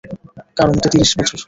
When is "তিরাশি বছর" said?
0.91-1.37